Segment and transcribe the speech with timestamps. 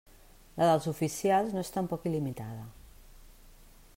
[0.61, 2.67] La dels oficials no és tampoc il·limitada.